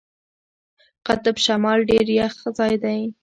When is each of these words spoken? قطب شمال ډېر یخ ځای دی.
قطب 1.07 1.35
شمال 1.45 1.79
ډېر 1.89 2.05
یخ 2.19 2.35
ځای 2.57 2.73
دی. 2.83 3.01